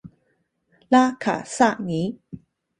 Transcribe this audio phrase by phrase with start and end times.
[0.89, 2.17] 拉卡萨尼。